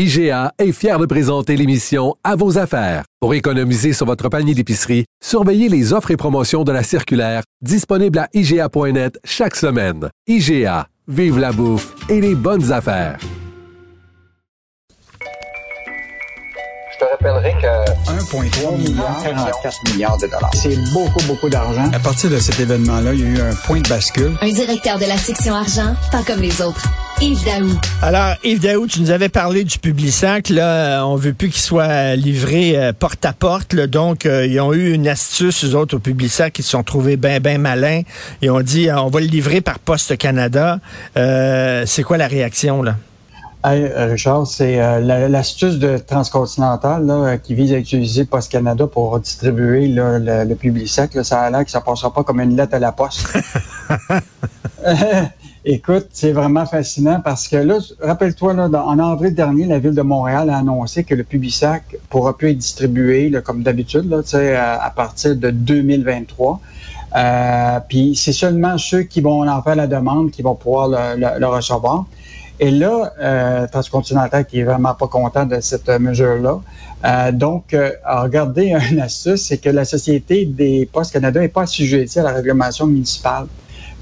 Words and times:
IGA 0.00 0.52
est 0.60 0.70
fier 0.70 0.96
de 0.96 1.06
présenter 1.06 1.56
l'émission 1.56 2.14
À 2.22 2.36
vos 2.36 2.56
affaires. 2.56 3.02
Pour 3.20 3.34
économiser 3.34 3.92
sur 3.92 4.06
votre 4.06 4.28
panier 4.28 4.54
d'épicerie, 4.54 5.06
surveillez 5.20 5.68
les 5.68 5.92
offres 5.92 6.12
et 6.12 6.16
promotions 6.16 6.62
de 6.62 6.70
la 6.70 6.84
circulaire 6.84 7.42
disponible 7.62 8.20
à 8.20 8.28
IGA.net 8.32 9.18
chaque 9.24 9.56
semaine. 9.56 10.08
IGA, 10.28 10.86
vive 11.08 11.40
la 11.40 11.50
bouffe 11.50 11.96
et 12.08 12.20
les 12.20 12.36
bonnes 12.36 12.70
affaires. 12.70 13.18
Je 16.92 17.04
te 17.04 17.10
rappellerai 17.10 17.54
que 17.60 18.10
1,3 18.36 18.76
milliard, 18.78 19.20
44 19.24 19.92
milliards 19.92 20.18
de 20.18 20.26
dollars. 20.26 20.50
c'est 20.54 20.76
beaucoup, 20.92 21.24
beaucoup 21.26 21.48
d'argent. 21.48 21.90
À 21.92 21.98
partir 21.98 22.30
de 22.30 22.38
cet 22.38 22.60
événement-là, 22.60 23.14
il 23.14 23.20
y 23.20 23.24
a 23.24 23.28
eu 23.30 23.40
un 23.40 23.54
point 23.66 23.80
de 23.80 23.88
bascule. 23.88 24.36
Un 24.42 24.52
directeur 24.52 25.00
de 25.00 25.06
la 25.06 25.16
section 25.16 25.56
argent, 25.56 25.96
pas 26.12 26.22
comme 26.22 26.40
les 26.40 26.62
autres. 26.62 26.88
Yves 27.20 27.44
Daou. 27.44 27.68
Alors, 28.00 28.36
Yves 28.44 28.60
Daou, 28.60 28.86
tu 28.86 29.00
nous 29.00 29.10
avais 29.10 29.28
parlé 29.28 29.64
du 29.64 29.78
Publisac. 29.78 30.50
Là, 30.50 31.04
on 31.04 31.16
veut 31.16 31.32
plus 31.32 31.48
qu'il 31.48 31.60
soit 31.60 32.14
livré 32.14 32.76
euh, 32.78 32.92
porte 32.92 33.24
à 33.24 33.32
porte. 33.32 33.72
là. 33.72 33.86
donc, 33.88 34.24
euh, 34.24 34.46
ils 34.46 34.60
ont 34.60 34.72
eu 34.72 34.92
une 34.92 35.08
astuce, 35.08 35.64
eux 35.64 35.74
autres, 35.74 35.96
au 35.96 35.98
Publisac, 35.98 36.52
qui 36.52 36.62
se 36.62 36.70
sont 36.70 36.84
trouvés 36.84 37.16
bien, 37.16 37.40
bien 37.40 37.58
malins. 37.58 38.02
Ils 38.40 38.50
ont 38.50 38.60
dit, 38.60 38.88
euh, 38.88 39.00
on 39.00 39.08
va 39.08 39.18
le 39.20 39.26
livrer 39.26 39.60
par 39.60 39.80
Poste 39.80 40.16
Canada. 40.16 40.78
Euh, 41.16 41.82
c'est 41.86 42.04
quoi 42.04 42.18
la 42.18 42.28
réaction, 42.28 42.82
là? 42.82 42.94
Hey, 43.64 43.82
euh, 43.84 44.06
Richard, 44.12 44.46
c'est 44.46 44.80
euh, 44.80 45.00
la- 45.00 45.28
l'astuce 45.28 45.80
de 45.80 45.98
Transcontinental 45.98 47.04
là, 47.04 47.14
euh, 47.14 47.36
qui 47.38 47.56
vise 47.56 47.72
à 47.72 47.78
utiliser 47.78 48.24
Post 48.26 48.52
Canada 48.52 48.86
pour 48.86 49.18
distribuer 49.18 49.88
là, 49.88 50.20
le, 50.20 50.44
le 50.48 50.54
Publisac. 50.54 51.14
Là, 51.14 51.24
ça 51.24 51.40
a 51.40 51.50
l'air 51.50 51.64
que 51.64 51.70
ça 51.72 51.80
passera 51.80 52.14
pas 52.14 52.22
comme 52.22 52.40
une 52.40 52.56
lettre 52.56 52.74
à 52.74 52.78
la 52.78 52.92
poste. 52.92 53.26
Écoute, 55.70 56.06
c'est 56.14 56.32
vraiment 56.32 56.64
fascinant 56.64 57.20
parce 57.20 57.46
que 57.46 57.56
là, 57.56 57.76
rappelle-toi, 58.00 58.54
en 58.54 58.98
avril 58.98 59.34
dernier, 59.34 59.66
la 59.66 59.78
ville 59.78 59.94
de 59.94 60.00
Montréal 60.00 60.48
a 60.48 60.56
annoncé 60.56 61.04
que 61.04 61.14
le 61.14 61.24
Publisac 61.24 61.82
pourra 62.08 62.38
plus 62.38 62.52
être 62.52 62.56
distribué 62.56 63.30
comme 63.44 63.62
d'habitude, 63.62 64.08
là, 64.08 64.22
à, 64.32 64.82
à 64.82 64.90
partir 64.90 65.36
de 65.36 65.50
2023. 65.50 66.58
Euh, 67.14 67.80
puis 67.86 68.16
c'est 68.16 68.32
seulement 68.32 68.78
ceux 68.78 69.02
qui 69.02 69.20
vont 69.20 69.46
en 69.46 69.62
faire 69.62 69.76
la 69.76 69.86
demande 69.86 70.30
qui 70.30 70.40
vont 70.40 70.54
pouvoir 70.54 70.88
le, 70.88 71.46
recevoir. 71.46 72.06
Et 72.60 72.70
là, 72.70 73.12
euh, 73.20 73.66
Transcontinental 73.70 74.46
qui 74.46 74.60
est 74.60 74.64
vraiment 74.64 74.94
pas 74.94 75.06
content 75.06 75.44
de 75.44 75.60
cette 75.60 75.90
mesure-là. 75.90 76.60
Euh, 77.04 77.30
donc, 77.30 77.76
regardé 78.06 78.74
une 78.90 79.00
astuce, 79.00 79.42
c'est 79.42 79.58
que 79.58 79.68
la 79.68 79.84
Société 79.84 80.46
des 80.46 80.88
Postes 80.90 81.12
Canada 81.12 81.40
n'est 81.40 81.48
pas 81.48 81.64
assujettie 81.64 82.20
à 82.20 82.22
la 82.22 82.32
réglementation 82.32 82.86
municipale. 82.86 83.48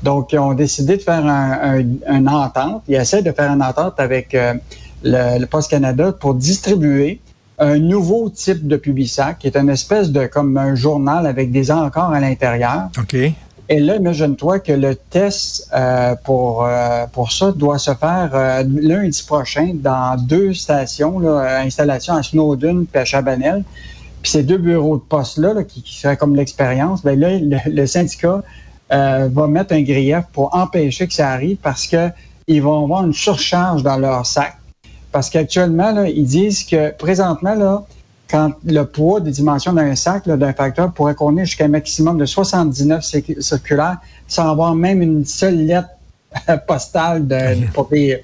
Donc, 0.02 0.32
ils 0.32 0.38
ont 0.38 0.54
décidé 0.54 0.96
de 0.96 1.02
faire 1.02 1.24
un, 1.26 1.78
un- 1.80 2.16
une 2.18 2.28
entente. 2.28 2.82
Ils 2.88 2.94
essaient 2.96 3.22
de 3.22 3.32
faire 3.32 3.50
une 3.50 3.62
entente 3.62 3.94
avec 3.98 4.34
euh, 4.34 4.54
le, 5.02 5.38
le 5.40 5.46
Poste 5.46 5.70
Canada 5.70 6.12
pour 6.12 6.34
distribuer 6.34 7.20
un 7.58 7.78
nouveau 7.78 8.28
type 8.28 8.66
de 8.68 8.76
Publisac, 8.76 9.38
qui 9.38 9.46
est 9.46 9.56
une 9.56 9.70
espèce 9.70 10.10
de 10.10 10.26
comme 10.26 10.56
un 10.58 10.74
journal 10.74 11.26
avec 11.26 11.50
des 11.50 11.70
encarts 11.70 12.12
à 12.12 12.20
l'intérieur. 12.20 12.88
OK. 12.98 13.16
Et 13.68 13.80
là, 13.80 13.96
imagine-toi 13.96 14.60
que 14.60 14.70
le 14.72 14.94
test 14.94 15.68
euh, 15.74 16.14
pour, 16.22 16.64
euh, 16.64 17.06
pour 17.12 17.32
ça 17.32 17.50
doit 17.50 17.78
se 17.78 17.92
faire 17.94 18.30
euh, 18.34 18.62
lundi 18.68 19.24
prochain 19.26 19.70
dans 19.74 20.16
deux 20.22 20.52
stations, 20.54 21.18
là, 21.18 21.60
installation 21.62 22.14
à 22.14 22.22
Snowdon 22.22 22.86
et 22.94 22.98
à 22.98 23.04
Chabanel. 23.04 23.64
Puis 24.22 24.30
ces 24.32 24.42
deux 24.44 24.58
bureaux 24.58 24.98
de 24.98 25.02
poste-là, 25.02 25.54
là, 25.54 25.64
qui, 25.64 25.82
qui 25.82 25.98
seraient 25.98 26.16
comme 26.16 26.36
l'expérience, 26.36 27.02
ben 27.02 27.18
là, 27.18 27.30
le, 27.40 27.56
le 27.66 27.86
syndicat 27.86 28.42
euh, 28.92 29.28
va 29.32 29.46
mettre 29.46 29.74
un 29.74 29.82
grief 29.82 30.24
pour 30.32 30.54
empêcher 30.54 31.06
que 31.06 31.14
ça 31.14 31.30
arrive 31.30 31.56
parce 31.56 31.86
que 31.86 32.10
ils 32.46 32.62
vont 32.62 32.84
avoir 32.84 33.04
une 33.04 33.12
surcharge 33.12 33.82
dans 33.82 33.96
leur 33.96 34.24
sac. 34.24 34.56
Parce 35.10 35.30
qu'actuellement, 35.30 35.92
là, 35.92 36.08
ils 36.08 36.26
disent 36.26 36.64
que 36.64 36.92
présentement, 36.92 37.54
là, 37.54 37.84
quand 38.28 38.52
le 38.64 38.84
poids 38.84 39.20
des 39.20 39.30
dimensions 39.30 39.72
d'un 39.72 39.94
sac, 39.96 40.26
là, 40.26 40.36
d'un 40.36 40.52
facteur, 40.52 40.92
pourrait 40.92 41.14
contenir 41.14 41.44
jusqu'à 41.44 41.64
un 41.64 41.68
maximum 41.68 42.18
de 42.18 42.26
79 42.26 43.02
circu- 43.02 43.40
circulaires 43.40 43.98
sans 44.28 44.50
avoir 44.50 44.74
même 44.74 45.02
une 45.02 45.24
seule 45.24 45.66
lettre 45.66 45.88
postale 46.66 47.26
de, 47.26 47.60
de 47.66 47.72
papier. 47.72 48.22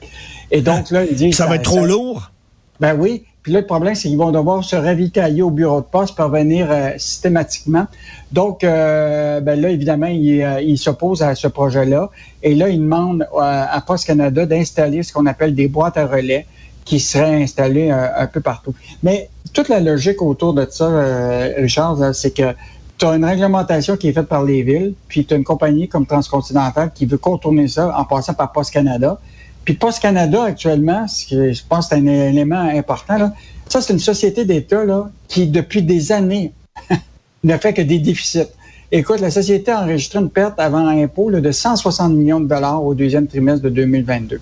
Et 0.50 0.60
donc, 0.60 0.90
là, 0.90 1.04
ils 1.04 1.16
disent... 1.16 1.36
Ça 1.36 1.46
va 1.46 1.56
être 1.56 1.62
trop 1.62 1.84
lourd? 1.84 2.30
Ben 2.78 2.94
oui. 2.98 3.24
Puis 3.42 3.53
là, 3.53 3.60
le 3.60 3.66
problème, 3.66 3.94
c'est 3.94 4.08
qu'ils 4.08 4.19
vont 4.19 4.30
devoir 4.30 4.62
se 4.62 4.76
ravitailler 4.76 5.42
au 5.42 5.50
bureau 5.50 5.80
de 5.80 5.86
poste 5.86 6.14
pour 6.14 6.28
venir 6.28 6.69
euh, 6.70 6.91
systématiquement. 6.97 7.86
Donc, 8.30 8.62
euh, 8.62 9.41
ben 9.41 9.60
là, 9.60 9.70
évidemment, 9.70 10.06
ils 10.06 10.42
euh, 10.42 10.76
s'opposent 10.76 11.22
à 11.22 11.34
ce 11.34 11.48
projet-là. 11.48 12.10
Et 12.42 12.54
là, 12.54 12.69
ils 12.69 12.81
demandent 12.81 13.26
euh, 13.34 13.64
à 13.69 13.81
Poste 13.81 14.06
Canada 14.06 14.47
d'installer 14.47 15.02
ce 15.02 15.12
qu'on 15.12 15.26
appelle 15.26 15.54
des 15.54 15.66
boîtes 15.66 15.97
à 15.97 16.06
relais 16.06 16.47
qui 16.84 17.00
seraient 17.00 17.42
installées 17.42 17.91
euh, 17.91 18.06
un 18.16 18.26
peu 18.26 18.41
partout. 18.41 18.75
Mais 19.02 19.28
toute 19.52 19.69
la 19.69 19.81
logique 19.81 20.22
autour 20.22 20.54
de 20.54 20.66
ça, 20.70 20.84
euh, 20.84 21.52
Richard, 21.58 22.14
c'est 22.14 22.32
que 22.32 22.54
tu 22.98 23.06
as 23.06 23.16
une 23.16 23.25
réglementation 23.25 23.97
qui 23.97 24.08
est 24.08 24.12
faite 24.12 24.28
par 24.28 24.44
les 24.44 24.62
villes, 24.62 24.94
puis 25.08 25.25
tu 25.25 25.34
as 25.34 25.36
une 25.36 25.44
compagnie 25.44 25.88
comme 25.88 26.06
Transcontinental 26.06 26.92
qui 26.94 27.06
veut 27.06 27.19
contourner 27.19 27.66
ça 27.66 27.92
en 27.98 28.04
passant 28.04 28.34
par 28.34 28.52
Poste 28.52 28.72
Canada. 28.72 29.19
Puis 29.64 29.74
Poste 29.74 30.00
Canada, 30.00 30.44
actuellement, 30.44 31.06
ce 31.06 31.26
qui, 31.26 31.54
je 31.54 31.62
pense 31.68 31.88
que 31.88 31.94
c'est 31.94 32.00
un 32.00 32.06
élément 32.06 32.60
important, 32.60 33.16
là, 33.16 33.32
ça, 33.68 33.80
c'est 33.80 33.92
une 33.92 33.98
société 33.98 34.44
d'État 34.44 34.84
là, 34.84 35.10
qui, 35.28 35.46
depuis 35.46 35.82
des 35.82 36.12
années, 36.12 36.52
ne 37.44 37.56
fait 37.56 37.72
que 37.72 37.82
des 37.82 37.98
déficits. 37.98 38.48
Écoute, 38.90 39.20
la 39.20 39.30
société 39.30 39.70
a 39.70 39.80
enregistré 39.82 40.18
une 40.18 40.28
perte 40.28 40.60
avant 40.60 40.86
impôt 40.86 41.30
là, 41.30 41.40
de 41.40 41.50
160 41.50 42.12
millions 42.12 42.40
de 42.40 42.46
dollars 42.46 42.84
au 42.84 42.94
deuxième 42.94 43.26
trimestre 43.26 43.62
de 43.64 43.70
2022. 43.70 44.40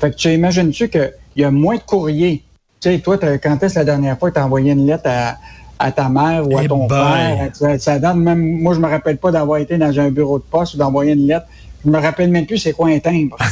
Fait 0.00 0.10
que 0.10 0.16
tu 0.16 0.32
imagines-tu 0.32 0.88
qu'il 0.88 1.12
y 1.36 1.44
a 1.44 1.50
moins 1.52 1.76
de 1.76 1.82
courriers? 1.82 2.42
Tu 2.80 2.90
sais, 2.90 2.98
toi, 2.98 3.16
quand 3.40 3.62
est-ce 3.62 3.78
la 3.78 3.84
dernière 3.84 4.18
fois 4.18 4.30
que 4.30 4.34
tu 4.34 4.40
as 4.40 4.44
envoyé 4.46 4.72
une 4.72 4.84
lettre 4.86 5.04
à, 5.06 5.36
à 5.78 5.92
ta 5.92 6.08
mère 6.08 6.48
ou 6.48 6.58
à 6.58 6.64
Eh 6.64 6.68
ton 6.68 6.88
boy. 6.88 6.88
père? 6.88 7.50
Ça, 7.52 7.78
ça 7.78 7.98
donne 8.00 8.18
même, 8.18 8.60
moi, 8.60 8.74
je 8.74 8.80
me 8.80 8.88
rappelle 8.88 9.18
pas 9.18 9.30
d'avoir 9.30 9.58
été 9.58 9.78
dans 9.78 10.00
un 10.00 10.10
bureau 10.10 10.38
de 10.40 10.44
poste 10.44 10.74
ou 10.74 10.78
d'envoyer 10.78 11.12
une 11.12 11.28
lettre. 11.28 11.46
Je 11.84 11.90
me 11.90 11.98
rappelle 11.98 12.30
même 12.30 12.46
plus 12.46 12.58
c'est 12.58 12.72
quoi 12.72 12.88
un 12.88 12.98
timbre. 12.98 13.36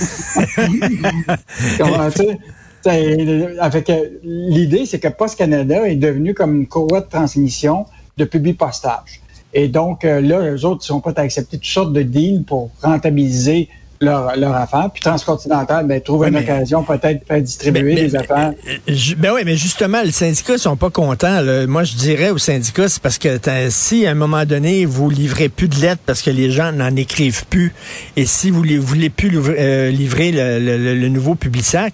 Avec, 3.60 3.90
euh, 3.90 4.08
L'idée, 4.22 4.86
c'est 4.86 4.98
que 4.98 5.08
Post 5.08 5.36
Canada 5.36 5.86
est 5.86 5.96
devenu 5.96 6.32
comme 6.32 6.60
une 6.60 6.66
courroie 6.66 7.02
de 7.02 7.08
transmission 7.08 7.84
de 8.16 8.24
public 8.24 8.56
postage. 8.56 9.20
Et 9.52 9.68
donc, 9.68 10.04
euh, 10.04 10.20
là, 10.20 10.40
eux 10.40 10.64
autres, 10.64 10.82
ils 10.84 10.86
sont 10.86 11.00
prêts 11.00 11.12
à 11.16 11.22
accepter 11.22 11.58
toutes 11.58 11.66
sortes 11.66 11.92
de 11.92 12.02
deals 12.02 12.44
pour 12.44 12.70
rentabiliser 12.82 13.68
leur, 14.00 14.34
leur 14.36 14.54
affaire. 14.54 14.88
Puis 14.92 15.02
Transcontinental, 15.02 15.86
ben, 15.86 16.00
trouve 16.00 16.24
une 16.26 16.32
mais- 16.34 16.40
occasion 16.40 16.82
peut-être 16.82 17.20
de 17.20 17.24
faire 17.26 17.42
distribuer 17.42 17.82
Mais- 17.82 17.94
mais- 17.94 18.02
des 18.08 18.16
affaires. 18.16 18.52
Euh, 18.66 18.76
ju- 18.94 19.14
Ben 19.16 19.32
oui, 19.34 19.42
mais 19.44 19.56
justement, 19.56 20.00
les 20.02 20.10
syndicats 20.12 20.56
sont 20.58 20.76
pas 20.76 20.90
contents. 20.90 21.40
là. 21.42 21.66
Moi, 21.66 21.84
je 21.84 21.94
dirais 21.94 22.30
aux 22.30 22.38
syndicats, 22.38 22.88
c'est 22.88 23.02
parce 23.02 23.18
que 23.18 23.38
si 23.68 24.06
à 24.06 24.10
un 24.12 24.14
moment 24.14 24.44
donné, 24.46 24.86
vous 24.86 25.10
livrez 25.10 25.48
plus 25.50 25.68
de 25.68 25.76
lettres 25.76 26.00
parce 26.06 26.22
que 26.22 26.30
les 26.30 26.50
gens 26.50 26.72
n'en 26.72 26.94
écrivent 26.96 27.44
plus, 27.46 27.72
et 28.16 28.24
si 28.24 28.50
vous 28.50 28.64
ne 28.64 28.78
voulez 28.78 29.10
plus 29.10 29.28
livrer, 29.28 29.56
euh, 29.58 29.90
livrer 29.90 30.32
le, 30.32 30.58
le- 30.58 30.78
le- 30.78 30.94
le 30.94 31.08
nouveau 31.08 31.34
Publisac, 31.34 31.92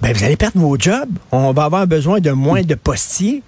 ben 0.00 0.12
vous 0.14 0.24
allez 0.24 0.36
perdre 0.36 0.58
vos 0.58 0.78
jobs. 0.78 1.10
On 1.32 1.52
va 1.52 1.64
avoir 1.64 1.86
besoin 1.86 2.20
de 2.20 2.30
moins 2.30 2.62
de 2.62 2.74
postiers. 2.74 3.42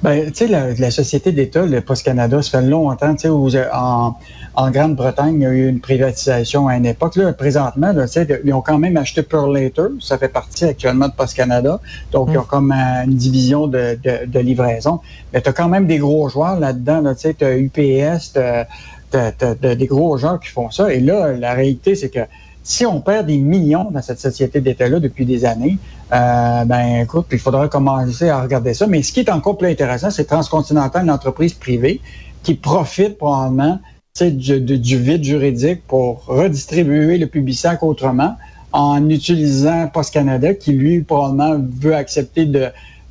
Ben, 0.00 0.26
tu 0.30 0.32
sais, 0.34 0.46
la, 0.46 0.74
la 0.74 0.90
société 0.92 1.32
d'État, 1.32 1.66
le 1.66 1.80
Post 1.80 2.04
Canada, 2.04 2.40
ça 2.40 2.60
fait 2.60 2.66
longtemps, 2.66 3.14
tu 3.16 3.22
sais, 3.22 3.28
où, 3.30 3.48
euh, 3.52 3.66
en, 3.74 4.14
en 4.54 4.70
Grande-Bretagne, 4.70 5.34
il 5.40 5.42
y 5.42 5.46
a 5.46 5.50
eu 5.50 5.66
une 5.68 5.80
privatisation 5.80 6.68
à 6.68 6.76
une 6.76 6.86
époque. 6.86 7.16
Là, 7.16 7.32
présentement, 7.32 7.92
là, 7.92 8.06
tu 8.06 8.12
sais, 8.12 8.24
de- 8.24 8.40
ils 8.44 8.52
ont 8.52 8.62
quand 8.62 8.78
même 8.78 8.96
acheté 8.96 9.24
Pearl 9.24 9.52
Later, 9.52 9.88
ça 9.98 10.16
fait 10.16 10.28
partie 10.28 10.64
actuellement 10.66 11.08
de 11.08 11.14
Post 11.14 11.34
Canada. 11.34 11.80
Donc, 12.12 12.28
ils 12.32 12.38
ont 12.38 12.44
comme 12.44 12.70
euh, 12.70 13.04
une 13.06 13.16
division 13.16 13.66
de, 13.66 13.98
de, 14.00 14.26
de 14.26 14.38
livraison. 14.38 15.00
Mais 15.32 15.42
tu 15.42 15.48
as 15.48 15.52
quand 15.52 15.68
même 15.68 15.88
des 15.88 15.98
gros 15.98 16.28
joueurs 16.28 16.60
là-dedans, 16.60 17.00
là, 17.00 17.16
tu 17.16 17.22
sais, 17.22 17.34
tu 17.34 17.44
as 17.44 17.56
UPS, 17.56 18.34
tu 18.34 18.38
as, 18.38 19.74
des 19.74 19.86
gros 19.86 20.16
joueurs 20.16 20.38
qui 20.38 20.50
font 20.50 20.70
ça. 20.70 20.92
Et 20.92 21.00
là, 21.00 21.32
la 21.32 21.54
réalité, 21.54 21.96
c'est 21.96 22.10
que 22.10 22.20
si 22.62 22.86
on 22.86 23.00
perd 23.00 23.26
des 23.26 23.38
millions 23.38 23.90
dans 23.90 24.02
cette 24.02 24.20
société 24.20 24.60
d'État-là 24.60 25.00
depuis 25.00 25.24
des 25.26 25.44
années, 25.44 25.80
euh, 26.12 26.64
ben 26.64 27.02
écoute, 27.02 27.26
il 27.32 27.38
faudra 27.38 27.68
commencer 27.68 28.28
à 28.28 28.40
regarder 28.42 28.74
ça. 28.74 28.86
Mais 28.86 29.02
ce 29.02 29.12
qui 29.12 29.20
est 29.20 29.30
encore 29.30 29.58
plus 29.58 29.68
intéressant, 29.68 30.10
c'est 30.10 30.24
Transcontinental, 30.24 31.04
une 31.04 31.10
entreprise 31.10 31.54
privée 31.54 32.00
qui 32.42 32.54
profite 32.54 33.18
probablement 33.18 33.78
du, 34.20 34.60
du- 34.60 34.78
du 34.78 34.98
vide 34.98 35.22
juridique 35.22 35.86
pour 35.86 36.24
redistribuer 36.26 37.18
le 37.18 37.26
Publisac 37.26 37.82
autrement 37.82 38.36
en 38.72 39.08
utilisant 39.08 39.88
Post 39.88 40.12
Canada 40.12 40.54
qui, 40.54 40.72
lui, 40.72 41.02
probablement 41.02 41.56
veut 41.80 41.94
accepter 41.94 42.46
de 42.46 42.68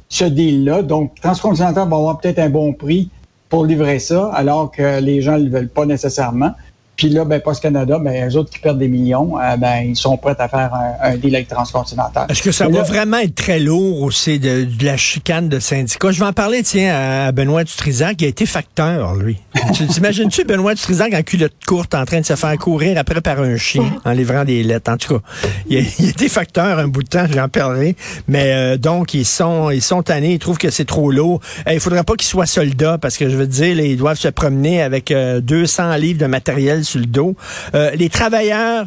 ce 0.10 0.26
deal-là. 0.26 0.82
Donc, 0.84 1.20
Transcontinental 1.22 1.88
va 1.90 1.96
avoir 1.96 2.20
peut-être 2.20 2.40
un 2.40 2.50
bon 2.50 2.74
prix 2.74 3.10
pour 3.50 3.66
livrer 3.66 4.00
ça, 4.00 4.30
alors 4.34 4.72
que 4.72 5.00
les 5.00 5.22
gens 5.22 5.38
ne 5.38 5.46
le 5.46 5.50
veulent 5.50 5.70
pas 5.70 5.86
nécessairement. 5.86 6.52
Puis 6.98 7.10
là, 7.10 7.24
ben, 7.26 7.40
Post 7.40 7.62
Canada, 7.62 8.00
ben, 8.00 8.28
eux 8.28 8.36
autres 8.36 8.50
qui 8.50 8.58
perdent 8.60 8.80
des 8.80 8.88
millions, 8.88 9.40
euh, 9.40 9.56
ben, 9.56 9.82
ils 9.88 9.96
sont 9.96 10.18
prêts 10.18 10.36
à 10.40 10.48
faire 10.50 10.72
un, 10.74 11.12
un 11.12 11.16
deal 11.16 11.36
avec 11.36 11.48
Transcontinental. 11.48 12.26
Est-ce 12.30 12.42
que 12.42 12.52
ça 12.52 12.66
va 12.68 12.80
là- 12.80 12.84
vraiment 12.84 13.18
être 13.20 13.36
très 13.36 13.60
lourd 13.60 14.02
aussi 14.02 14.40
de, 14.40 14.64
de 14.64 14.86
la 14.86 14.98
chicane 14.98 15.48
de 15.48 15.60
syndicats? 15.60 16.12
Je 16.12 16.20
vais 16.20 16.26
en 16.26 16.34
parler, 16.34 16.64
tiens, 16.64 16.96
à 17.28 17.32
Benoît 17.32 17.64
Dutrisac, 17.64 18.18
qui 18.18 18.26
a 18.26 18.28
été 18.28 18.48
facteur, 18.48 19.16
lui. 19.16 19.38
tu 19.74 19.86
t'imagines-tu 19.86 20.44
Benoît 20.44 20.74
Dutrisac 20.74 21.14
en 21.14 21.22
culotte 21.22 21.54
courte 21.68 21.94
en 21.94 22.04
train 22.06 22.20
de 22.22 22.26
se 22.26 22.36
faire 22.36 22.58
courir 22.58 22.98
après 22.98 23.22
par 23.22 23.42
un 23.42 23.58
chien 23.58 23.86
en 24.04 24.12
livrant 24.12 24.44
des 24.44 24.64
lettres? 24.64 24.92
En 24.92 24.98
tout 24.98 25.20
cas, 25.20 25.22
il 25.70 25.78
a, 25.78 25.82
il 26.00 26.10
été 26.10 26.28
facteur 26.30 26.80
un 26.80 26.88
bout 26.88 27.04
de 27.04 27.10
temps, 27.10 27.26
j'en 27.32 27.48
parlerai. 27.48 27.96
Mais 28.28 28.54
euh, 28.54 28.78
donc, 28.78 29.14
ils 29.14 29.26
sont 29.26 29.70
ils 29.70 29.84
sont 29.84 30.02
tannés, 30.02 30.34
ils 30.34 30.40
trouvent 30.40 30.58
que 30.58 30.72
c'est 30.72 30.86
trop 30.86 31.12
lourd. 31.12 31.42
Eh, 31.68 31.76
il 31.76 31.80
faudrait 31.80 32.04
pas 32.04 32.16
qu'ils 32.16 32.28
soient 32.28 32.48
soldats, 32.48 32.98
parce 32.98 33.18
que 33.18 33.30
je 33.30 33.36
veux 33.36 33.46
dire, 33.48 33.76
là, 33.76 33.84
ils 33.84 33.98
doivent 33.98 34.18
se 34.18 34.30
promener 34.30 34.82
avec 34.82 35.12
euh, 35.12 35.42
200 35.42 35.96
livres 35.98 36.20
de 36.20 36.26
matériel 36.26 36.84
sur 36.88 37.00
le 37.00 37.06
dos. 37.06 37.36
Euh, 37.76 37.92
les 37.92 38.10
travailleurs 38.10 38.86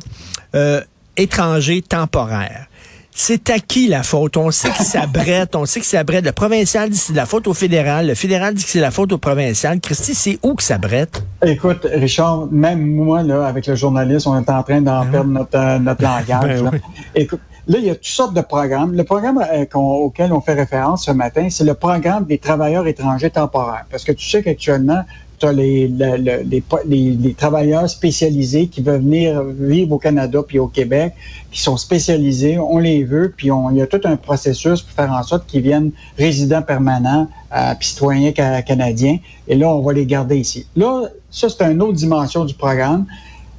euh, 0.54 0.80
étrangers 1.16 1.82
temporaires. 1.82 2.66
C'est 3.12 3.50
à 3.50 3.58
qui 3.58 3.88
la 3.88 4.02
faute? 4.02 4.36
On 4.36 4.50
sait 4.50 4.70
que 4.70 4.82
ça 4.82 5.06
brette, 5.06 5.54
on 5.54 5.66
sait 5.66 5.80
que 5.80 5.86
ça 5.86 6.04
brette. 6.04 6.24
Le 6.24 6.32
provincial 6.32 6.88
dit 6.88 6.96
que 6.96 7.04
c'est 7.04 7.12
de 7.12 7.18
la 7.18 7.26
faute 7.26 7.46
au 7.48 7.54
fédéral, 7.54 8.06
le 8.06 8.14
fédéral 8.14 8.54
dit 8.54 8.64
que 8.64 8.70
c'est 8.70 8.80
la 8.80 8.90
faute 8.90 9.12
au 9.12 9.18
provincial. 9.18 9.80
Christy, 9.80 10.14
c'est 10.14 10.38
où 10.42 10.54
que 10.54 10.62
ça 10.62 10.78
brette? 10.78 11.22
Écoute, 11.44 11.86
Richard, 11.92 12.46
même 12.50 12.86
moi, 12.86 13.22
là, 13.22 13.46
avec 13.46 13.66
le 13.66 13.74
journaliste, 13.74 14.26
on 14.26 14.40
est 14.40 14.48
en 14.48 14.62
train 14.62 14.80
d'en 14.80 15.04
perdre 15.06 15.30
notre, 15.30 15.58
euh, 15.58 15.78
notre 15.78 16.02
langage. 16.02 16.62
Ben 16.62 16.64
là. 16.64 16.70
oui. 16.72 16.78
Écoute, 17.14 17.40
là, 17.66 17.78
il 17.78 17.84
y 17.84 17.90
a 17.90 17.94
toutes 17.94 18.06
sortes 18.06 18.34
de 18.34 18.40
programmes. 18.40 18.94
Le 18.94 19.04
programme 19.04 19.38
euh, 19.38 19.66
auquel 19.74 20.32
on 20.32 20.40
fait 20.40 20.54
référence 20.54 21.04
ce 21.04 21.10
matin, 21.10 21.48
c'est 21.50 21.64
le 21.64 21.74
programme 21.74 22.24
des 22.24 22.38
travailleurs 22.38 22.86
étrangers 22.86 23.30
temporaires. 23.30 23.84
Parce 23.90 24.04
que 24.04 24.12
tu 24.12 24.28
sais 24.28 24.42
qu'actuellement, 24.42 25.04
tu 25.40 25.46
as 25.46 25.52
les, 25.52 25.88
le- 25.88 26.16
le- 26.18 26.42
les, 26.42 26.62
les- 26.86 27.10
les 27.12 27.34
travailleurs 27.34 27.88
spécialisés 27.88 28.68
qui 28.68 28.82
veulent 28.82 29.00
venir 29.00 29.42
vivre 29.42 29.92
au 29.92 29.98
Canada 29.98 30.42
puis 30.46 30.58
au 30.58 30.68
Québec, 30.68 31.14
qui 31.50 31.60
sont 31.62 31.76
spécialisés, 31.78 32.58
on 32.58 32.78
les 32.78 33.04
veut, 33.04 33.32
puis 33.36 33.50
on, 33.50 33.70
il 33.70 33.78
y 33.78 33.82
a 33.82 33.86
tout 33.86 34.00
un 34.04 34.16
processus 34.16 34.82
pour 34.82 34.92
faire 34.94 35.12
en 35.12 35.22
sorte 35.22 35.46
qu'ils 35.48 35.62
viennent 35.62 35.92
résidents 36.18 36.62
permanents, 36.62 37.28
euh, 37.56 37.72
citoyens 37.80 38.32
ca- 38.36 38.62
canadiens, 38.62 39.18
et 39.48 39.56
là, 39.56 39.68
on 39.68 39.80
va 39.80 39.92
les 39.94 40.06
garder 40.06 40.36
ici. 40.38 40.66
Là, 40.76 41.08
ça, 41.30 41.48
c'est 41.48 41.64
une 41.64 41.82
autre 41.82 41.94
dimension 41.94 42.44
du 42.44 42.54
programme. 42.54 43.06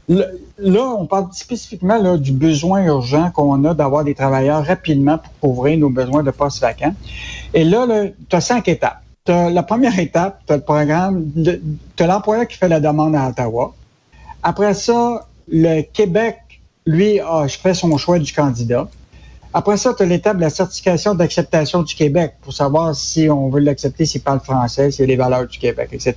Là, 0.08 0.26
là, 0.58 0.96
on 1.00 1.06
parle 1.08 1.28
spécifiquement 1.34 2.02
là, 2.02 2.18
du 2.18 2.32
besoin 2.34 2.84
urgent 2.86 3.32
qu'on 3.32 3.64
a 3.66 3.74
d'avoir 3.74 4.04
des 4.04 4.14
travailleurs 4.16 4.66
rapidement 4.66 5.18
pour 5.18 5.34
couvrir 5.40 5.78
nos 5.80 5.90
besoins 5.90 6.24
de 6.24 6.32
postes 6.32 6.62
vacants. 6.62 6.94
Et 7.54 7.64
là, 7.64 7.88
tu 8.30 8.36
as 8.36 8.42
cinq 8.42 8.68
étapes. 8.68 9.02
T'as 9.24 9.52
la 9.52 9.62
première 9.62 9.98
étape, 10.00 10.42
tu 10.48 10.54
as 10.54 10.58
le 10.58 10.64
programme, 10.64 11.32
tu 11.96 12.04
as 12.04 12.08
l'employeur 12.08 12.48
qui 12.48 12.58
fait 12.58 12.68
la 12.68 12.80
demande 12.80 13.16
à 13.16 13.30
Ottawa. 13.30 13.76
Après 14.42 14.74
ça, 14.74 15.28
le 15.48 15.82
Québec, 15.82 16.38
lui, 16.88 17.20
a 17.20 17.48
fait 17.48 17.76
son 17.76 17.96
choix 17.98 18.18
du 18.18 18.34
candidat. 18.34 18.88
Après 19.54 19.78
ça, 19.78 19.94
tu 19.94 20.02
as 20.02 20.06
l'étape 20.08 20.38
de 20.38 20.42
la 20.42 20.50
certification 20.50 21.14
d'acceptation 21.14 21.84
du 21.84 21.94
Québec 21.94 22.34
pour 22.42 22.54
savoir 22.54 22.96
si 22.96 23.30
on 23.30 23.50
veut 23.50 23.60
l'accepter, 23.60 24.08
s'il 24.08 24.22
parle 24.22 24.40
français, 24.40 24.90
s'il 24.90 25.04
a 25.04 25.08
les 25.08 25.18
valeurs 25.18 25.46
du 25.46 25.60
Québec, 25.60 25.90
etc. 25.92 26.16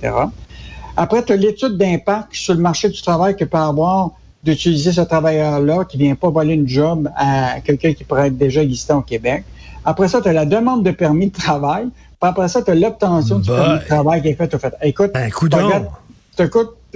Après, 0.97 1.23
tu 1.23 1.33
as 1.33 1.35
l'étude 1.35 1.77
d'impact 1.77 2.33
sur 2.33 2.55
le 2.55 2.61
marché 2.61 2.89
du 2.89 3.01
travail 3.01 3.35
que 3.35 3.43
peut 3.43 3.57
avoir 3.57 4.11
d'utiliser 4.43 4.93
ce 4.93 5.01
travailleur-là 5.01 5.85
qui 5.85 5.97
vient 5.97 6.15
pas 6.15 6.29
voler 6.29 6.53
une 6.53 6.67
job 6.67 7.09
à 7.15 7.59
quelqu'un 7.61 7.93
qui 7.93 8.03
pourrait 8.03 8.27
être 8.27 8.37
déjà 8.37 8.63
existant 8.63 8.99
au 8.99 9.01
Québec. 9.01 9.43
Après 9.83 10.07
ça, 10.07 10.21
tu 10.21 10.29
as 10.29 10.33
la 10.33 10.45
demande 10.45 10.83
de 10.83 10.91
permis 10.91 11.27
de 11.27 11.33
travail. 11.33 11.89
Puis 12.19 12.29
après 12.29 12.47
ça, 12.47 12.61
tu 12.61 12.71
as 12.71 12.75
l'obtention 12.75 13.39
du 13.39 13.49
Bah. 13.49 13.79
travail 13.87 14.21
qui 14.21 14.29
est 14.29 14.33
fait 14.35 14.53
au 14.53 14.59
fait. 14.59 14.73
Écoute, 14.81 15.11
Un 15.15 15.29
coup 15.29 15.47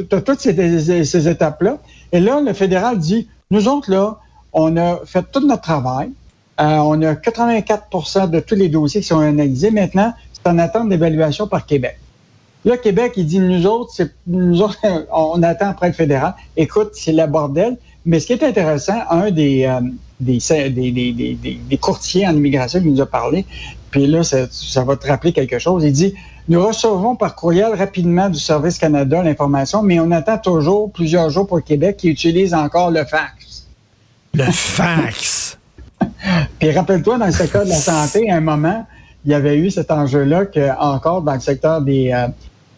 tu 0.07 0.16
as 0.16 0.21
toutes 0.21 0.39
ces, 0.39 1.27
étapes-là. 1.27 1.77
Et 2.12 2.19
là, 2.19 2.42
le 2.42 2.54
fédéral 2.54 2.98
dit, 2.98 3.27
nous 3.51 3.68
autres, 3.68 3.92
là, 3.92 4.18
on 4.54 4.75
a 4.77 5.00
fait 5.06 5.24
tout 5.31 5.45
notre 5.45 5.62
travail. 5.62 6.10
Euh, 6.60 6.77
on 6.77 7.01
a 7.01 7.13
84% 7.13 8.30
de 8.30 8.39
tous 8.39 8.56
les 8.56 8.69
dossiers 8.69 9.01
qui 9.01 9.07
sont 9.07 9.19
analysés. 9.19 9.71
Maintenant, 9.71 10.13
c'est 10.33 10.50
en 10.50 10.57
attente 10.57 10.89
d'évaluation 10.89 11.48
par 11.48 11.66
Québec. 11.66 11.98
Là, 12.66 12.77
Québec, 12.77 13.13
il 13.16 13.25
dit, 13.25 13.39
nous 13.39 13.66
autres, 13.66 13.94
nous 14.27 14.62
autres, 14.62 14.77
on 15.12 15.42
attend 15.44 15.69
après 15.69 15.88
le 15.88 15.94
fédéral. 15.94 16.33
Écoute, 16.57 16.92
c'est 16.94 17.13
la 17.13 17.27
bordel. 17.27 17.77
Mais 18.06 18.19
ce 18.19 18.27
qui 18.27 18.33
est 18.33 18.44
intéressant, 18.44 19.00
un 19.10 19.31
des, 19.31 19.66
euh, 19.66 19.81
des, 20.19 20.39
des, 20.50 20.69
des, 20.92 20.92
des, 20.92 21.33
des- 21.36 21.60
des 21.69 21.77
courtiers 21.77 22.27
en 22.27 22.36
immigration 22.36 22.80
qui 22.81 22.88
nous 22.88 23.01
a 23.01 23.06
parlé, 23.06 23.45
puis 23.92 24.06
là, 24.07 24.24
ça, 24.24 24.45
ça 24.51 24.83
va 24.83 24.95
te 24.98 25.07
rappeler 25.07 25.31
quelque 25.33 25.57
chose. 25.60 25.83
Il 25.83 25.92
dit, 25.94 26.13
nous 26.48 26.66
recevons 26.66 27.16
par 27.16 27.36
courriel 27.36 27.74
rapidement 27.74 28.30
du 28.30 28.39
Service 28.39 28.77
Canada 28.77 29.24
l'information, 29.24 29.81
mais 29.81 30.00
on 30.00 30.12
attend 30.12 30.38
toujours 30.38 30.92
plusieurs 30.92 31.30
jours 31.30 31.48
pour 31.48 31.57
le 31.57 31.63
Québec 31.63 31.98
qui 31.98 32.10
utilise 32.10 32.54
encore 32.54 32.92
le 32.92 33.06
fax. 33.06 33.68
Le 34.33 34.45
fax. 34.51 35.57
Puis 36.60 36.71
rappelle-toi, 36.71 37.18
dans 37.18 37.25
le 37.25 37.31
secteur 37.31 37.63
de 37.66 37.69
la 37.69 37.75
santé, 37.75 38.30
à 38.30 38.36
un 38.38 38.42
moment, 38.42 38.86
il 39.25 39.31
y 39.31 39.33
avait 39.33 39.57
eu 39.57 39.69
cet 39.71 39.92
enjeu-là 39.92 40.45
que 40.45 40.69
encore 40.80 41.21
dans 41.21 41.33
le 41.33 41.39
secteur 41.39 41.81
des, 41.81 42.12
euh, 42.13 42.27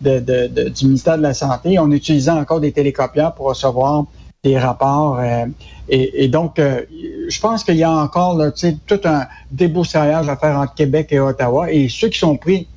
de- 0.01 0.19
de- 0.19 0.47
de- 0.47 0.69
du 0.69 0.85
ministère 0.85 1.17
de 1.17 1.23
la 1.23 1.33
Santé, 1.33 1.77
on 1.79 1.91
utilisait 1.91 2.31
encore 2.31 2.59
des 2.59 2.71
télécopieurs 2.71 3.33
pour 3.35 3.47
recevoir 3.47 4.05
des 4.43 4.57
rapports. 4.57 5.19
euh, 5.19 5.45
et, 5.87 6.23
et 6.23 6.27
donc, 6.27 6.57
euh, 6.57 6.81
je 7.29 7.39
pense 7.39 7.63
qu'il 7.63 7.75
y 7.75 7.83
a 7.83 7.91
encore 7.91 8.35
là, 8.37 8.51
tout 8.51 8.99
un 9.05 9.27
débroussaillage 9.51 10.27
à 10.29 10.35
faire 10.35 10.57
entre 10.57 10.73
Québec 10.73 11.07
et 11.11 11.19
Ottawa. 11.19 11.71
Et 11.71 11.89
ceux 11.89 12.09
qui 12.09 12.17
sont 12.19 12.37
pris 12.37 12.67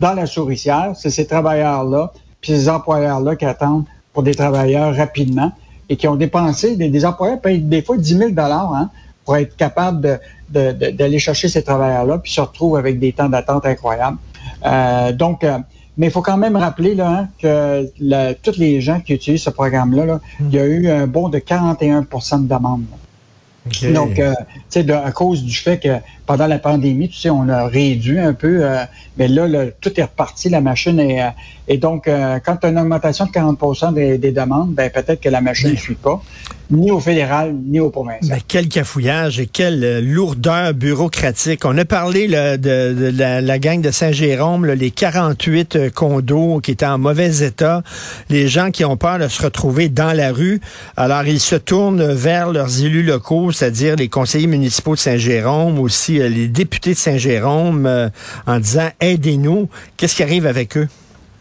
dans 0.00 0.14
la 0.14 0.26
souricière, 0.26 0.92
c'est 0.96 1.10
ces 1.10 1.26
travailleurs-là, 1.26 2.12
puis 2.40 2.52
ces 2.52 2.68
employeurs-là 2.68 3.36
qui 3.36 3.44
attendent 3.44 3.84
pour 4.12 4.22
des 4.24 4.34
travailleurs 4.34 4.94
rapidement 4.96 5.52
et 5.88 5.96
qui 5.96 6.08
ont 6.08 6.16
dépensé, 6.16 6.74
des, 6.76 6.88
des 6.88 7.04
employeurs 7.04 7.40
payent 7.40 7.60
des 7.60 7.82
fois 7.82 7.96
10 7.96 8.16
000 8.18 8.30
hein, 8.38 8.90
pour 9.24 9.36
être 9.36 9.54
capables 9.56 10.00
de- 10.00 10.18
de- 10.50 10.72
de- 10.72 10.90
d'aller 10.90 11.18
chercher 11.20 11.48
ces 11.48 11.62
travailleurs-là, 11.62 12.18
puis 12.18 12.32
se 12.32 12.40
retrouvent 12.40 12.76
avec 12.76 12.98
des 12.98 13.12
temps 13.12 13.28
d'attente 13.28 13.64
incroyables. 13.64 14.18
Euh, 14.66 15.12
donc, 15.12 15.44
euh, 15.44 15.58
mais 15.96 16.06
il 16.06 16.10
faut 16.12 16.22
quand 16.22 16.36
même 16.38 16.56
rappeler 16.56 16.94
là, 16.94 17.08
hein, 17.10 17.28
que 17.40 17.88
la- 18.00 18.34
tous 18.34 18.56
les 18.56 18.80
gens 18.80 19.00
qui 19.00 19.12
utilisent 19.14 19.42
ce 19.44 19.50
programme-là, 19.50 20.06
là, 20.06 20.20
il 20.40 20.54
y 20.54 20.58
a 20.58 20.64
eu 20.66 20.88
un 20.88 21.06
bond 21.06 21.28
de 21.28 21.38
41% 21.38 22.38
de 22.38 22.48
demandes. 22.48 22.84
OK. 23.66 23.92
Donc, 23.92 24.18
euh, 24.18 24.32
tu 24.52 24.60
sais, 24.70 24.82
de- 24.82 24.92
à 24.92 25.12
cause 25.12 25.44
du 25.44 25.54
fait 25.54 25.78
que 25.78 25.98
pendant 26.26 26.48
la 26.48 26.58
pandémie, 26.58 27.08
tu 27.08 27.16
sais, 27.18 27.30
on 27.30 27.48
a 27.48 27.66
réduit 27.68 28.18
un 28.18 28.32
peu, 28.32 28.60
euh, 28.64 28.84
mais 29.16 29.28
là, 29.28 29.46
là, 29.46 29.66
tout 29.80 29.98
est 30.00 30.02
reparti, 30.02 30.48
la 30.48 30.60
machine 30.60 30.98
est... 30.98 31.22
et 31.68 31.78
donc, 31.78 32.08
euh, 32.08 32.38
quand 32.44 32.56
tu 32.56 32.66
as 32.66 32.70
une 32.70 32.78
augmentation 32.78 33.26
de 33.26 33.30
40 33.30 33.94
des, 33.94 34.18
des 34.18 34.32
demandes, 34.32 34.74
ben 34.74 34.90
peut-être 34.90 35.20
que 35.20 35.28
la 35.28 35.40
machine 35.40 35.70
ne 35.70 35.76
suit 35.76 35.94
pas, 35.94 36.20
ni 36.72 36.90
au 36.90 36.98
fédéral, 36.98 37.54
ni 37.66 37.78
au 37.78 37.90
provincial. 37.90 38.36
Mais 38.36 38.42
quel 38.46 38.68
cafouillage 38.68 39.38
et 39.38 39.46
quelle 39.46 39.84
euh, 39.84 40.00
lourdeur 40.00 40.74
bureaucratique. 40.74 41.64
On 41.64 41.76
a 41.78 41.84
parlé 41.84 42.26
là, 42.26 42.56
de, 42.56 42.94
de 42.94 43.12
la, 43.16 43.40
la 43.40 43.58
gang 43.58 43.80
de 43.80 43.90
Saint-Jérôme, 43.90 44.66
les 44.66 44.90
48 44.90 45.76
euh, 45.76 45.90
condos 45.90 46.60
qui 46.60 46.72
étaient 46.72 46.86
en 46.86 46.98
mauvais 46.98 47.44
état, 47.44 47.82
les 48.28 48.48
gens 48.48 48.70
qui 48.70 48.84
ont 48.84 48.96
peur 48.96 49.18
de 49.18 49.28
se 49.28 49.42
retrouver 49.42 49.88
dans 49.88 50.12
la 50.12 50.32
rue. 50.32 50.60
Alors, 50.96 51.24
ils 51.24 51.40
se 51.40 51.56
tournent 51.56 52.12
vers 52.12 52.50
leurs 52.50 52.82
élus 52.82 53.04
locaux, 53.04 53.52
c'est-à-dire 53.52 53.94
les 53.96 54.08
conseillers 54.08 54.46
municipaux 54.48 54.94
de 54.94 55.00
Saint-Jérôme, 55.00 55.78
aussi 55.78 56.14
les 56.14 56.48
députés 56.48 56.94
de 56.94 56.98
Saint-Jérôme, 56.98 57.86
euh, 57.86 58.08
en 58.46 58.58
disant 58.58 58.88
«aidez-nous». 59.00 59.68
Qu'est-ce 59.96 60.16
qui 60.16 60.22
arrive 60.22 60.46
avec 60.46 60.76
eux? 60.76 60.88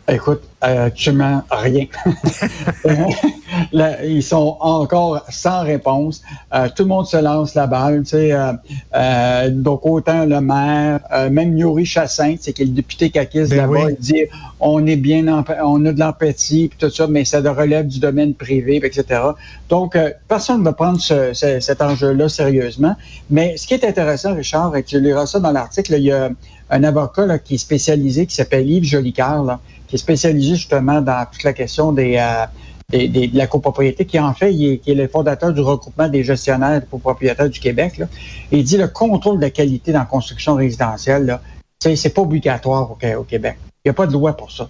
Écoute, 0.07 0.41
euh, 0.63 0.87
absolument 0.87 1.43
rien. 1.51 1.85
Là, 3.71 4.03
ils 4.05 4.23
sont 4.23 4.57
encore 4.59 5.23
sans 5.29 5.61
réponse. 5.63 6.21
Euh, 6.53 6.67
tout 6.75 6.83
le 6.83 6.89
monde 6.89 7.05
se 7.07 7.17
lance 7.17 7.55
la 7.55 7.67
balle. 7.67 8.03
Tu 8.03 8.09
sais, 8.11 8.31
euh, 8.33 8.53
euh, 8.95 9.49
donc, 9.49 9.85
autant 9.85 10.25
le 10.25 10.41
maire, 10.41 10.99
euh, 11.13 11.29
même 11.29 11.57
Yuri 11.57 11.85
Chassin, 11.85 12.35
c'est 12.39 12.53
qui 12.53 12.63
est 12.63 12.65
le 12.65 12.71
député 12.71 13.09
caquiste 13.09 13.49
Ben 13.51 13.57
là-bas, 13.57 13.85
oui. 13.85 13.95
il 13.99 14.03
dit 14.03 14.23
on 14.59 14.85
est 14.85 14.95
bien, 14.95 15.27
en- 15.27 15.43
on 15.63 15.85
a 15.85 15.91
de 15.93 15.99
l'empathie, 15.99 16.67
puis 16.69 16.77
tout 16.79 16.89
ça, 16.93 17.07
mais 17.07 17.25
ça 17.25 17.39
relève 17.41 17.87
du 17.87 17.99
domaine 17.99 18.33
privé, 18.33 18.77
etc. 18.83 19.21
Donc, 19.69 19.95
euh, 19.95 20.11
personne 20.27 20.59
ne 20.59 20.63
va 20.65 20.73
prendre 20.73 20.99
ce- 20.99 21.33
ce- 21.33 21.59
cet 21.59 21.81
enjeu-là 21.81 22.29
sérieusement. 22.29 22.95
Mais 23.29 23.57
ce 23.57 23.65
qui 23.67 23.73
est 23.73 23.83
intéressant, 23.85 24.35
Richard, 24.35 24.75
et 24.75 24.83
tu 24.83 24.99
liras 25.01 25.25
ça 25.25 25.39
dans 25.39 25.51
l'article, 25.51 25.93
il 25.97 26.03
y 26.03 26.11
a 26.11 26.29
un 26.69 26.83
avocat 26.83 27.25
là, 27.25 27.39
qui 27.39 27.55
est 27.55 27.57
spécialisé, 27.57 28.25
qui 28.25 28.35
s'appelle 28.35 28.69
Yves 28.69 28.85
Jolicoeur, 28.85 29.43
là, 29.43 29.59
qui 29.87 29.95
est 29.95 29.99
spécialisé 29.99 30.55
justement 30.55 31.01
dans 31.01 31.25
toute 31.31 31.43
la 31.43 31.53
question 31.53 31.91
des, 31.91 32.15
euh, 32.17 32.45
des- 32.91 33.07
des- 33.07 33.27
de 33.27 33.37
la 33.37 33.47
copropriété, 33.47 34.05
qui 34.05 34.19
en 34.19 34.33
fait, 34.33 34.53
il 34.53 34.73
est, 34.73 34.77
qui 34.79 34.91
est 34.91 34.95
le 34.95 35.07
fondateur 35.07 35.53
du 35.53 35.61
regroupement 35.61 36.07
des 36.07 36.23
gestionnaires 36.23 36.81
et 36.83 36.85
copropriétaires 36.89 37.49
du 37.49 37.59
Québec. 37.59 37.97
Là. 37.97 38.07
Il 38.51 38.63
dit 38.63 38.77
le 38.77 38.87
contrôle 38.87 39.37
de 39.37 39.41
la 39.41 39.49
qualité 39.49 39.91
dans 39.91 39.99
la 39.99 40.05
construction 40.05 40.55
résidentielle, 40.55 41.39
c'est 41.79 41.95
c'est 41.95 42.09
pas 42.09 42.21
obligatoire 42.21 42.91
au, 42.91 42.95
Qué- 42.95 43.15
au 43.15 43.23
Québec. 43.23 43.57
Il 43.83 43.87
n'y 43.87 43.91
a 43.91 43.93
pas 43.93 44.05
de 44.07 44.13
loi 44.13 44.33
pour 44.33 44.51
ça. 44.51 44.69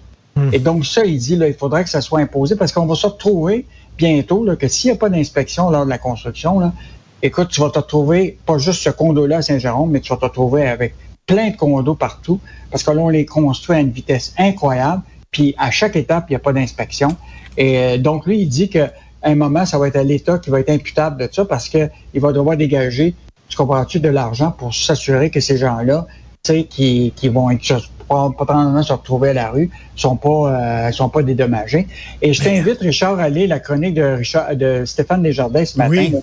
Et 0.52 0.58
donc 0.58 0.86
ça, 0.86 1.04
il 1.04 1.18
dit, 1.18 1.36
là, 1.36 1.46
il 1.46 1.54
faudrait 1.54 1.84
que 1.84 1.90
ça 1.90 2.00
soit 2.00 2.20
imposé 2.20 2.56
parce 2.56 2.72
qu'on 2.72 2.86
va 2.86 2.94
se 2.94 3.06
retrouver 3.06 3.66
bientôt 3.98 4.44
là, 4.46 4.56
que 4.56 4.66
s'il 4.66 4.90
n'y 4.90 4.96
a 4.96 4.98
pas 4.98 5.10
d'inspection 5.10 5.68
lors 5.68 5.84
de 5.84 5.90
la 5.90 5.98
construction, 5.98 6.58
là, 6.58 6.72
écoute, 7.20 7.48
tu 7.50 7.60
vas 7.60 7.68
te 7.68 7.78
retrouver, 7.78 8.38
pas 8.46 8.56
juste 8.56 8.80
ce 8.82 8.88
condo-là 8.88 9.38
à 9.38 9.42
Saint-Jérôme, 9.42 9.90
mais 9.90 10.00
tu 10.00 10.10
vas 10.10 10.16
te 10.16 10.24
retrouver 10.24 10.66
avec 10.66 10.94
plein 11.26 11.50
de 11.50 11.56
condos 11.56 11.94
partout, 11.94 12.40
parce 12.70 12.82
que 12.82 12.90
là, 12.92 13.02
on 13.02 13.10
les 13.10 13.26
construit 13.26 13.76
à 13.76 13.80
une 13.80 13.90
vitesse 13.90 14.34
incroyable, 14.38 15.02
puis 15.32 15.54
à 15.58 15.70
chaque 15.70 15.96
étape, 15.96 16.26
il 16.28 16.32
n'y 16.32 16.36
a 16.36 16.40
pas 16.40 16.52
d'inspection. 16.52 17.16
Et 17.56 17.78
euh, 17.78 17.98
donc, 17.98 18.26
lui, 18.26 18.40
il 18.40 18.48
dit 18.48 18.68
qu'à 18.68 18.92
un 19.24 19.34
moment, 19.34 19.64
ça 19.66 19.78
va 19.78 19.88
être 19.88 19.96
à 19.96 20.04
l'État 20.04 20.38
qui 20.38 20.50
va 20.50 20.60
être 20.60 20.70
imputable 20.70 21.20
de 21.20 21.28
ça, 21.32 21.44
parce 21.44 21.68
qu'il 21.68 21.90
va 22.14 22.32
devoir 22.32 22.56
dégager, 22.56 23.14
tu 23.48 23.56
comprends-tu, 23.56 23.98
de 23.98 24.08
l'argent 24.08 24.50
pour 24.52 24.74
s'assurer 24.74 25.30
que 25.30 25.40
ces 25.40 25.56
gens-là, 25.56 26.06
tu 26.44 26.52
sais, 26.52 26.64
qui, 26.64 27.12
qui 27.16 27.28
vont 27.28 27.50
être 27.50 27.80
potentiellement 28.08 28.82
se 28.82 28.92
retrouver 28.92 29.30
à 29.30 29.32
la 29.32 29.50
rue, 29.50 29.70
sont 29.96 30.16
pas 30.16 30.86
euh, 30.88 30.92
sont 30.92 31.08
pas 31.08 31.22
dédommagés. 31.22 31.86
Et 32.20 32.34
je 32.34 32.42
t'invite, 32.42 32.80
Richard, 32.80 33.18
à 33.18 33.28
lire 33.30 33.48
la 33.48 33.58
chronique 33.58 33.94
de 33.94 34.02
Richard 34.02 34.54
de 34.54 34.84
Stéphane 34.84 35.22
Desjardins 35.22 35.64
ce 35.64 35.78
matin, 35.78 35.90
Oui. 36.12 36.14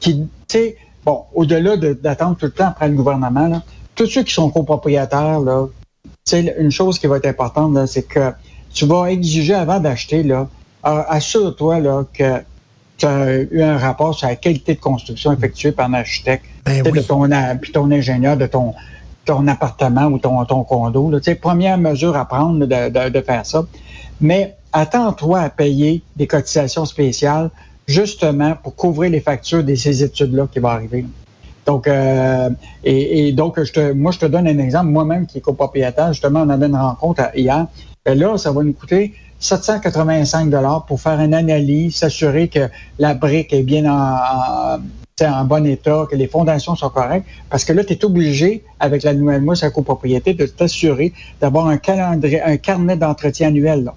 qui, 0.00 0.14
tu 0.16 0.26
sais, 0.48 0.76
bon, 1.04 1.24
au-delà 1.34 1.76
de- 1.76 1.92
d'attendre 1.92 2.36
tout 2.38 2.46
le 2.46 2.52
temps 2.52 2.68
après 2.68 2.88
le 2.88 2.94
gouvernement, 2.94 3.48
là, 3.48 3.62
tous 3.94 4.06
ceux 4.06 4.22
qui 4.22 4.32
sont 4.32 4.48
copropriétaires, 4.48 5.40
là, 5.40 5.66
tu 6.04 6.10
sais, 6.24 6.54
une 6.58 6.70
chose 6.70 6.98
qui 6.98 7.06
va 7.08 7.18
être 7.18 7.26
importante, 7.26 7.86
c'est 7.86 8.04
que 8.04 8.32
tu 8.74 8.86
vas 8.86 9.06
exiger 9.06 9.54
avant 9.54 9.80
d'acheter, 9.80 10.22
là, 10.22 10.48
euh, 10.86 11.02
assure-toi 11.08 11.80
là, 11.80 12.04
que 12.12 12.42
tu 12.98 13.06
as 13.06 13.36
eu 13.36 13.62
un 13.62 13.78
rapport 13.78 14.14
sur 14.14 14.28
la 14.28 14.36
qualité 14.36 14.74
de 14.74 14.80
construction 14.80 15.32
effectuée 15.32 15.72
par 15.72 15.86
un 15.86 15.94
architecte, 15.94 16.44
Ben 16.64 16.82
oui. 16.84 16.92
de 16.92 17.00
ton, 17.00 17.28
puis 17.60 17.72
ton 17.72 17.90
ingénieur 17.90 18.36
de 18.36 18.46
ton, 18.46 18.74
ton 19.24 19.46
appartement 19.48 20.06
ou 20.06 20.18
ton, 20.18 20.44
ton 20.44 20.64
condo. 20.64 21.10
Là. 21.10 21.18
Tu 21.20 21.24
sais, 21.24 21.34
première 21.34 21.78
mesure 21.78 22.16
à 22.16 22.26
prendre 22.26 22.66
de, 22.66 22.66
de, 22.66 23.08
de 23.08 23.20
faire 23.20 23.46
ça. 23.46 23.64
Mais 24.20 24.54
attends-toi 24.72 25.40
à 25.40 25.50
payer 25.50 26.02
des 26.16 26.26
cotisations 26.26 26.84
spéciales 26.84 27.50
justement 27.86 28.54
pour 28.62 28.74
couvrir 28.76 29.10
les 29.10 29.20
factures 29.20 29.64
de 29.64 29.74
ces 29.74 30.02
études-là 30.02 30.46
qui 30.52 30.58
vont 30.58 30.68
arriver. 30.68 31.04
Donc, 31.66 31.86
euh, 31.86 32.50
et, 32.84 33.28
et 33.28 33.32
donc, 33.32 33.62
je 33.62 33.72
te, 33.72 33.92
moi, 33.92 34.12
je 34.12 34.18
te 34.18 34.26
donne 34.26 34.46
un 34.46 34.58
exemple. 34.58 34.86
Moi-même, 34.86 35.26
qui 35.26 35.38
est 35.38 35.40
copropriétaire, 35.40 36.12
justement, 36.12 36.42
on 36.42 36.50
avait 36.50 36.66
une 36.66 36.76
rencontre 36.76 37.22
hier. 37.34 37.66
Et 38.06 38.14
là, 38.14 38.36
ça 38.36 38.52
va 38.52 38.62
nous 38.62 38.74
coûter 38.74 39.14
785 39.40 40.50
dollars 40.50 40.84
pour 40.86 41.00
faire 41.00 41.20
une 41.20 41.34
analyse, 41.34 41.96
s'assurer 41.96 42.48
que 42.48 42.68
la 42.98 43.14
brique 43.14 43.52
est 43.52 43.62
bien 43.62 43.84
en, 43.86 44.76
en, 44.76 45.26
en 45.26 45.44
bon 45.44 45.66
état, 45.66 46.06
que 46.10 46.16
les 46.16 46.28
fondations 46.28 46.74
sont 46.76 46.90
correctes. 46.90 47.26
Parce 47.50 47.64
que 47.64 47.72
là, 47.72 47.84
tu 47.84 47.94
es 47.94 48.04
obligé, 48.04 48.62
avec 48.80 49.02
la 49.02 49.14
nouvelle 49.14 49.42
mousse 49.42 49.62
à 49.62 49.70
copropriété, 49.70 50.34
de 50.34 50.46
t'assurer 50.46 51.12
d'avoir 51.40 51.66
un 51.66 51.78
calendrier, 51.78 52.42
un 52.42 52.56
carnet 52.56 52.96
d'entretien 52.96 53.48
annuel. 53.48 53.84
là. 53.84 53.94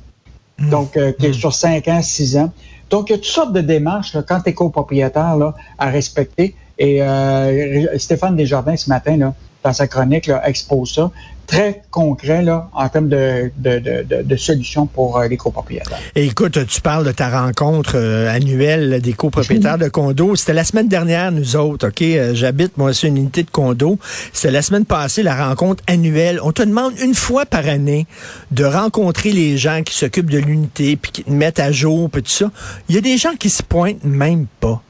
Donc, 0.70 0.98
euh, 0.98 1.12
qui 1.12 1.28
est 1.28 1.34
sur 1.34 1.54
5 1.54 1.88
ans, 1.88 2.02
6 2.02 2.38
ans. 2.38 2.52
Donc, 2.90 3.10
il 3.10 3.14
y 3.14 3.16
a 3.16 3.18
toutes 3.18 3.26
sortes 3.26 3.54
de 3.54 3.62
démarches 3.62 4.14
là, 4.14 4.24
quand 4.28 4.40
tu 4.42 4.50
es 4.50 4.54
copropriétaire 4.54 5.36
là, 5.38 5.54
à 5.78 5.90
respecter. 5.90 6.56
Et 6.80 7.02
euh, 7.02 7.98
Stéphane 7.98 8.36
Desjardins, 8.36 8.76
ce 8.76 8.90
matin, 8.90 9.18
là, 9.18 9.34
dans 9.64 9.74
sa 9.74 9.88
chronique, 9.88 10.28
là, 10.28 10.48
expose 10.48 10.94
ça. 10.94 11.12
Très 11.48 11.82
concret 11.92 12.42
là, 12.42 12.70
en 12.74 12.90
termes 12.90 13.08
de, 13.08 13.52
de, 13.58 13.80
de, 13.80 14.22
de, 14.22 14.36
solutions 14.36 14.86
pour 14.86 15.18
euh, 15.18 15.30
les 15.30 15.38
copropriétaires. 15.38 15.98
Écoute, 16.14 16.60
tu 16.68 16.82
parles 16.82 17.06
de 17.06 17.14
ta 17.14 17.30
rencontre 17.30 17.94
euh, 17.96 18.30
annuelle 18.30 19.00
des 19.02 19.14
copropriétaires 19.14 19.78
de 19.78 19.88
condos. 19.88 20.36
C'était 20.36 20.54
la 20.54 20.66
semaine 20.66 20.90
dernière, 20.90 21.32
nous 21.32 21.56
autres, 21.56 21.88
OK? 21.88 22.02
Euh, 22.02 22.36
J'habite, 22.36 22.78
moi, 22.78 22.92
sur 22.92 23.08
une 23.08 23.16
unité 23.16 23.44
de 23.44 23.50
condo. 23.50 23.98
C'était 24.34 24.52
la 24.52 24.62
semaine 24.62 24.84
passée, 24.84 25.24
la 25.24 25.48
rencontre 25.48 25.82
annuelle. 25.88 26.42
On 26.44 26.52
te 26.52 26.64
demande 26.64 26.94
une 27.02 27.16
fois 27.16 27.46
par 27.46 27.66
année 27.66 28.08
de 28.52 28.66
rencontrer 28.66 29.32
les 29.32 29.58
gens 29.58 29.84
qui 29.84 29.96
s'occupent 29.96 30.30
de 30.30 30.40
l'unité, 30.40 30.98
puis 30.98 31.12
qui 31.12 31.24
te 31.24 31.32
mettent 31.32 31.62
à 31.62 31.72
jour, 31.72 32.10
puis 32.10 32.24
tout 32.24 32.30
ça. 32.30 32.52
Il 32.90 32.96
y 32.96 32.98
a 32.98 33.02
des 33.02 33.18
gens 33.18 33.36
qui 33.40 33.50
se 33.50 33.64
pointent 33.64 34.04
même 34.04 34.48
pas. 34.60 34.82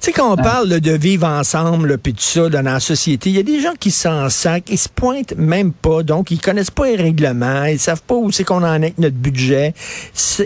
Sais, 0.00 0.12
quand 0.12 0.32
on 0.32 0.36
parle 0.36 0.80
de 0.80 0.92
vivre 0.92 1.26
ensemble, 1.26 1.98
puis 1.98 2.14
tout 2.14 2.22
ça, 2.22 2.48
dans 2.48 2.62
la 2.62 2.80
société, 2.80 3.28
il 3.28 3.36
y 3.36 3.38
a 3.38 3.42
des 3.42 3.60
gens 3.60 3.74
qui 3.78 3.90
s'en 3.90 4.30
sacent, 4.30 4.62
ils 4.70 4.78
se 4.78 4.88
pointent 4.88 5.34
même 5.36 5.72
pas, 5.72 6.02
donc 6.02 6.30
ils 6.30 6.40
connaissent 6.40 6.70
pas 6.70 6.86
les 6.86 6.96
règlements, 6.96 7.64
ils 7.64 7.78
savent 7.78 8.00
pas 8.00 8.14
où 8.14 8.32
c'est 8.32 8.44
qu'on 8.44 8.62
en 8.62 8.74
est 8.76 8.86
avec 8.86 8.98
notre 8.98 9.16
budget, 9.16 9.74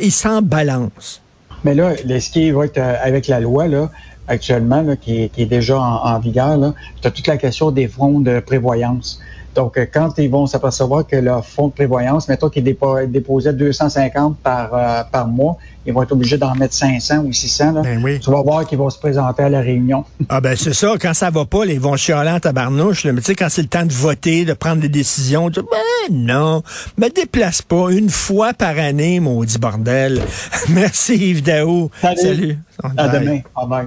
ils 0.03 0.11
s'en 0.11 0.43
balancent. 0.43 1.23
Mais 1.63 1.75
là, 1.75 1.95
ce 1.97 2.31
qui 2.31 2.51
va 2.51 2.65
être 2.65 2.79
euh, 2.79 2.97
avec 3.01 3.29
la 3.29 3.39
loi, 3.39 3.69
là, 3.69 3.93
actuellement, 4.27 4.83
là, 4.83 4.97
qui, 4.97 5.23
est, 5.23 5.29
qui 5.29 5.43
est 5.43 5.47
déjà 5.47 5.79
en, 5.79 6.05
en 6.05 6.19
vigueur, 6.19 6.59
tu 7.01 7.07
as 7.07 7.13
toute 7.13 7.29
la 7.29 7.37
question 7.37 7.71
des 7.71 7.87
fonds 7.87 8.19
de 8.19 8.41
prévoyance. 8.41 9.21
Donc, 9.55 9.79
euh, 9.79 9.87
quand 9.93 10.11
ils 10.19 10.31
vont 10.31 10.47
s'apercevoir 10.47 11.07
que 11.07 11.17
leur 11.17 11.45
fonds 11.47 11.69
de 11.69 11.73
prévoyance, 11.73 12.29
mettons 12.29 12.49
qu'il 12.49 12.67
est 12.67 12.73
dépo- 12.73 13.07
déposé 13.11 13.53
250 13.53 14.37
par, 14.39 14.71
euh, 14.75 15.03
par 15.11 15.27
mois, 15.29 15.57
ils 15.87 15.93
vont 15.93 16.03
être 16.03 16.13
obligés 16.13 16.39
d'en 16.39 16.55
mettre 16.55 16.75
500 16.75 17.19
ou 17.27 17.33
600. 17.33 17.73
Là. 17.73 17.83
Ben 17.83 18.01
oui. 18.03 18.19
Tu 18.19 18.31
vas 18.31 18.43
voir 18.43 18.67
qu'ils 18.67 18.79
vont 18.79 18.89
se 18.91 18.99
présenter 18.99 19.43
à 19.43 19.49
la 19.49 19.61
réunion. 19.61 20.05
Ah 20.29 20.41
ben 20.41 20.57
c'est 20.57 20.73
ça, 20.73 20.95
quand 21.01 21.13
ça 21.15 21.31
va 21.31 21.45
pas, 21.45 21.65
là, 21.67 21.73
ils 21.73 21.81
vont 21.81 21.97
chialer 21.97 22.31
en 22.31 22.41
tabarnouche, 22.41 23.05
là. 23.05 23.13
mais 23.13 23.21
tu 23.21 23.27
sais, 23.27 23.35
quand 23.35 23.49
c'est 23.51 23.63
le 23.63 23.69
temps 23.69 23.85
de 23.85 23.93
voter, 23.93 24.45
de 24.45 24.55
prendre 24.55 24.81
des 24.81 24.89
décisions, 24.89 25.51
tu 25.51 25.61
dis, 25.61 25.67
ben 25.71 26.17
non, 26.17 26.63
me 26.99 27.09
déplace 27.11 27.63
pas 27.63 27.91
une 27.91 28.09
fois 28.11 28.55
par 28.55 28.79
année, 28.79 29.21
maudit 29.21 29.59
bordel. 29.59 30.23
Merci 30.71 31.17
Yves 31.17 31.43
Daou. 31.43 31.91
Salut. 32.01 32.19
Salut. 32.19 32.59
À 32.97 33.09
demain. 33.09 33.41
Bye 33.55 33.67
bye. 33.69 33.87